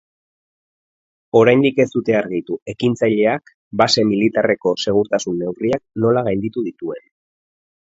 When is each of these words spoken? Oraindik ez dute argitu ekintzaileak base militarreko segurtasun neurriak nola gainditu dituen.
Oraindik 1.41 1.81
ez 1.85 1.87
dute 1.95 2.15
argitu 2.21 2.57
ekintzaileak 2.73 3.53
base 3.83 4.07
militarreko 4.13 4.75
segurtasun 4.87 5.39
neurriak 5.45 5.87
nola 6.07 6.27
gainditu 6.31 6.67
dituen. 6.73 7.09